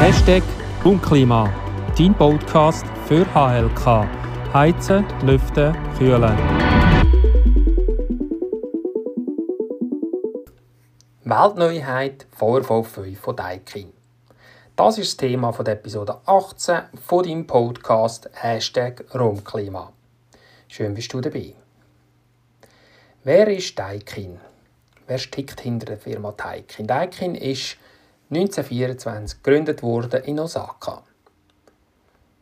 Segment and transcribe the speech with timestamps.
[0.00, 0.42] Hashtag
[0.84, 1.48] Raumklima,
[1.96, 4.08] dein Podcast für HLK.
[4.52, 6.36] Heizen, Lüften, Kühlen.
[11.22, 13.92] Weltneuheit VRV 5 von Daikin.
[14.74, 19.92] Das ist das Thema von der Episode 18 von deinem Podcast Hashtag Raumklima.
[20.66, 21.54] Schön bist du dabei.
[23.22, 24.40] Wer ist Daikin?
[25.06, 26.86] Wer steckt hinter der Firma Daikin?
[26.86, 27.76] Daikin ist
[28.30, 31.02] 1924 gegründet worden in Osaka.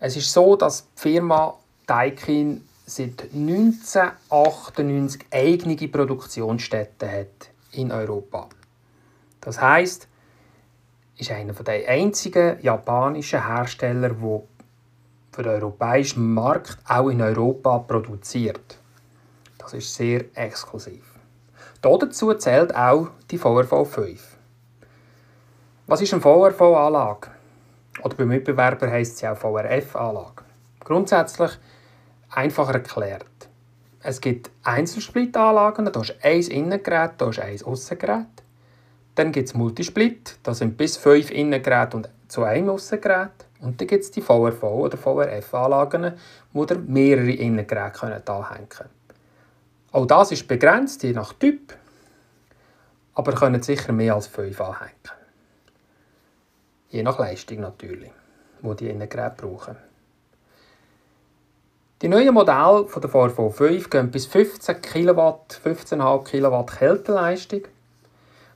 [0.00, 1.54] Es ist so, dass die Firma
[1.86, 8.48] Daikin seit 1998 eigene Produktionsstätten hat in Europa.
[9.40, 10.08] Das heißt,
[11.16, 14.42] ist einer der einzigen japanischen Hersteller, der
[15.30, 18.78] für den europäischen Markt auch in Europa produziert.
[19.58, 21.17] Das ist sehr exklusiv.
[21.80, 24.36] Dazu zählt auch die VRV 5.
[25.86, 27.28] Was ist eine VRV-Anlage?
[28.02, 30.42] Oder beim Mitbewerber heisst sie auch VRF-Anlage.
[30.80, 31.52] Grundsätzlich
[32.30, 33.24] einfacher erklärt.
[34.02, 38.26] Es gibt Einzelsplit-Anlagen, da ist ein Innengerät, da ist ein Aussengerät.
[39.14, 43.46] Dann gibt es Multisplit, da sind bis fünf Innengeräte und zu einem Aussengerät.
[43.60, 46.14] Und dann gibt es die VRV- oder VRF-Anlagen,
[46.52, 48.90] wo ihr mehrere Innengeräte anhängen könnt.
[49.92, 51.74] Auch das ist begrenzt, je nach Typ,
[53.14, 54.92] aber können sicher mehr als fünf anhängen.
[56.90, 58.12] Je nach Leistung natürlich,
[58.60, 59.76] wo die Innengeräte brauchen.
[62.00, 65.10] Die neuen Modelle von der VRV 5 gehen bis 15 kW,
[65.64, 67.62] 15,5 kW Kälteleistung.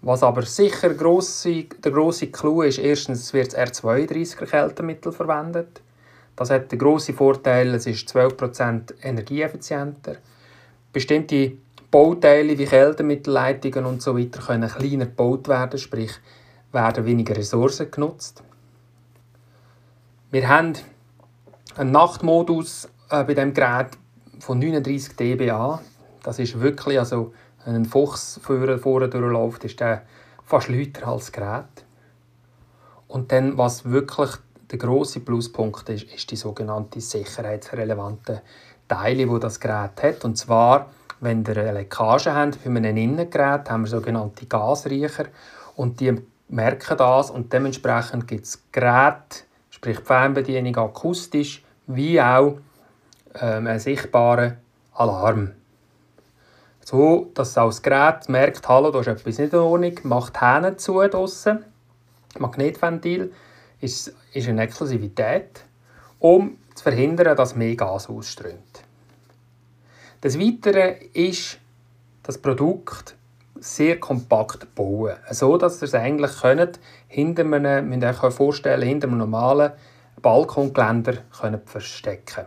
[0.00, 5.82] Was aber sicher grosse, der grosse Clou ist, erstens wird das R32er Kältemittel verwendet.
[6.34, 10.16] Das hat den grossen Vorteil, es ist 12% energieeffizienter.
[10.98, 11.52] Bestimmte
[11.92, 16.10] Bauteile wie Kältemittelleitungen und so weiter können kleiner gebaut werden, sprich
[16.72, 18.42] werden weniger Ressourcen genutzt.
[20.32, 20.72] Wir haben
[21.76, 23.90] einen Nachtmodus äh, bei dem Gerät
[24.40, 25.80] von 39 dBA.
[26.24, 27.32] Das ist wirklich also
[27.64, 30.02] wenn ein Fuchs vorne, vorne durchläuft, ist der
[30.44, 31.84] fast lauter als das Gerät.
[33.06, 34.30] Und dann, was wirklich
[34.72, 38.42] der große Pluspunkt ist, ist die sogenannte sicherheitsrelevante
[38.88, 40.24] Teile, die das Gerät hat.
[40.24, 40.90] Und zwar,
[41.20, 45.26] wenn ihr eine Leckage habt bei einem Innengerät, haben wir sogenannte Gasriecher
[45.76, 52.58] und die merken das und dementsprechend gibt es Gerät, sprich die Fernbedienung akustisch, wie auch
[53.40, 54.56] ähm, einen sichtbaren
[54.94, 55.52] Alarm.
[56.84, 60.40] So, dass auch das Gerät merkt, hallo, da ist etwas nicht in Ordnung, macht die
[60.40, 61.64] Hände zu draussen.
[62.38, 63.32] Magnetventil
[63.80, 65.64] ist, ist eine Exklusivität,
[66.18, 68.82] um zu verhindern, dass mehr Gas ausströmt.
[70.20, 71.58] Das Weitere ist
[72.22, 73.14] das Produkt
[73.60, 78.86] sehr kompakt bauen, so dass ihr es eigentlich könnt, hinter einem, müsst ihr euch vorstellen,
[78.86, 79.72] hinter einem normalen
[80.20, 81.18] Balkongeländer
[81.64, 82.46] verstecken.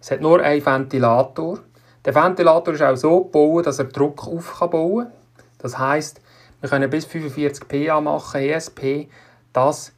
[0.00, 1.60] Es hat nur einen Ventilator
[2.04, 5.12] der Ventilator ist auch so gebaut, dass er Druck auf bauen kann.
[5.58, 6.22] Das heisst,
[6.60, 9.08] wir können bis 45 PA machen, ESP.
[9.52, 9.92] Das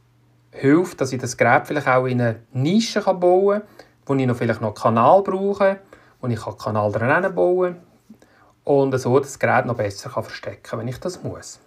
[0.53, 3.67] hilft, dass ich das Gerät vielleicht auch in eine Nische bauen kann,
[4.05, 5.79] wo ich noch vielleicht noch einen Kanal brauche,
[6.21, 7.83] wo ich einen Kanal dran bauen kann
[8.63, 11.59] und so das Gerät noch besser verstecken kann, wenn ich das muss.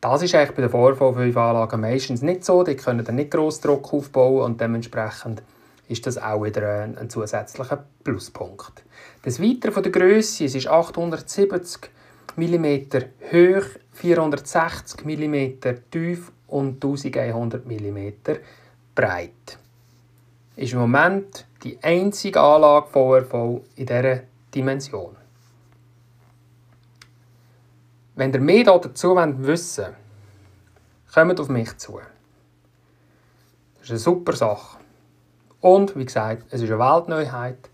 [0.00, 2.62] Das ist eigentlich bei den Vorvorfünf-Anlagen meistens nicht so.
[2.62, 5.42] Die können dann nicht gross Druck aufbauen und dementsprechend
[5.88, 8.84] ist das auch wieder ein, ein zusätzlicher Pluspunkt.
[9.24, 11.90] Des Weiteren von der Größe, es ist 870
[12.36, 12.66] mm
[13.32, 13.64] hoch,
[13.94, 18.08] 460 mm tief und 1100 mm
[18.94, 19.58] breit.
[20.56, 24.22] Ist im Moment die einzige Anlage VRV in dieser
[24.54, 25.16] Dimension.
[28.16, 29.94] Wenn ihr mehr dazu wissen wollt,
[31.14, 32.00] kommt auf mich zu.
[33.74, 34.78] Das ist eine super Sache.
[35.60, 37.70] Und wie gesagt, es ist eine Weltneuheit,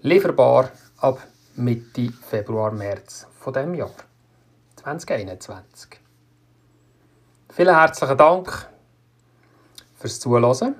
[0.00, 1.26] lieferbar ab
[1.56, 3.90] Mitte Februar, März von dem Jahr
[4.76, 6.02] 2021.
[7.54, 8.66] Vielen herzlichen Dank
[9.96, 10.74] fürs Zuhören.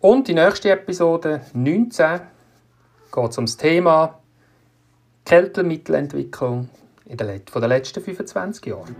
[0.00, 2.20] Und die nächste Episode 19
[3.12, 4.14] geht es um das Thema
[5.26, 6.70] Kältemittelentwicklung
[7.04, 8.96] in den, von den letzten 25 Jahren.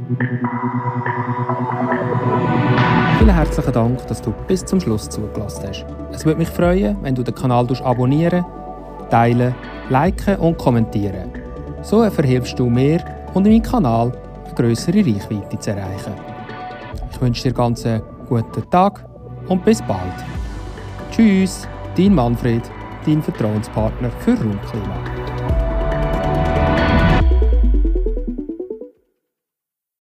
[3.17, 5.87] Vielen herzlichen Dank, dass du bis zum Schluss zugelassen hast.
[6.13, 8.45] Es würde mich freuen, wenn du den Kanal abonnieren,
[9.09, 9.55] teilen,
[9.89, 11.33] liken und kommentieren.
[11.81, 14.13] So verhilfst du mir und meinem Kanal
[14.45, 16.38] eine größere Reichweite zu erreichen.
[17.19, 19.05] Ich wünsche dir ganz einen guten Tag
[19.49, 20.15] und bis bald.
[21.11, 21.67] Tschüss,
[21.97, 22.63] dein Manfred,
[23.05, 25.28] dein Vertrauenspartner für Raumklima.